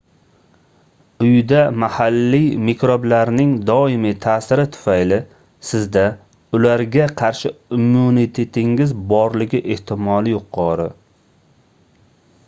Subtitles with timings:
[1.25, 5.19] uyda mahalliy mikroblarning doimiy taʼsiri tufayli
[5.73, 6.05] sizda
[6.61, 10.89] ularga qarshi immunitetingiz borligi ehtimoli yuqori